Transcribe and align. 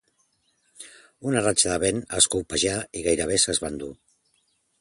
Una 1.31 1.43
ratxa 1.43 1.69
de 1.73 1.77
vent 1.85 2.01
els 2.21 2.31
colpejà 2.37 2.75
i 3.03 3.07
gairebé 3.09 3.41
se'ls 3.47 3.63
va 3.67 3.75
endur. 3.75 3.95